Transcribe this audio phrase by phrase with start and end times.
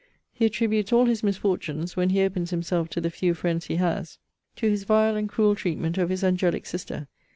[0.33, 4.17] He attributes all his misfortunes, when he opens himself to the few friends he has,
[4.55, 7.07] to his vile and cruel treatment of his angelic sister.